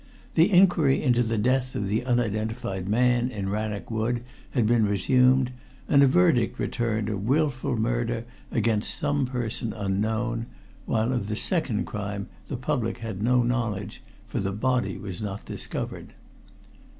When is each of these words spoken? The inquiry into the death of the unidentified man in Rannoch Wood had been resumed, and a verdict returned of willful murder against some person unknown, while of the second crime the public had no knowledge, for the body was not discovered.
The 0.33 0.51
inquiry 0.51 0.99
into 1.03 1.21
the 1.21 1.37
death 1.37 1.75
of 1.75 1.87
the 1.87 2.03
unidentified 2.03 2.89
man 2.89 3.29
in 3.29 3.49
Rannoch 3.49 3.91
Wood 3.91 4.23
had 4.49 4.65
been 4.65 4.83
resumed, 4.83 5.51
and 5.87 6.01
a 6.01 6.07
verdict 6.07 6.57
returned 6.57 7.07
of 7.07 7.27
willful 7.27 7.77
murder 7.77 8.25
against 8.51 8.95
some 8.95 9.27
person 9.27 9.73
unknown, 9.73 10.47
while 10.87 11.13
of 11.13 11.27
the 11.27 11.35
second 11.35 11.85
crime 11.85 12.29
the 12.47 12.57
public 12.57 12.97
had 12.97 13.21
no 13.21 13.43
knowledge, 13.43 14.01
for 14.27 14.39
the 14.39 14.51
body 14.51 14.97
was 14.97 15.21
not 15.21 15.45
discovered. 15.45 16.13